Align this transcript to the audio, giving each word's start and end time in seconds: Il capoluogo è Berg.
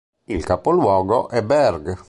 Il 0.25 0.43
capoluogo 0.43 1.29
è 1.29 1.43
Berg. 1.43 1.95